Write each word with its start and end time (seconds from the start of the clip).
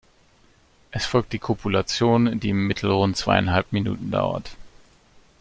Es 0.89 1.05
folgt 1.05 1.31
die 1.31 1.37
Kopulation, 1.37 2.39
die 2.39 2.49
im 2.49 2.65
Mittel 2.65 2.89
rund 2.89 3.15
zweieinhalb 3.17 3.71
Minuten 3.71 4.09
dauert. 4.09 4.57